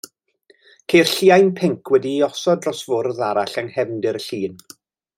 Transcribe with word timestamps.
Ceir 0.93 1.11
lliain 1.11 1.51
pinc 1.59 1.93
wedi'i 1.97 2.25
osod 2.31 2.65
dros 2.65 2.83
fwrdd 2.89 3.23
arall 3.31 3.57
yng 3.65 3.71
nghefndir 3.75 4.23
y 4.25 4.29
llun. 4.35 4.61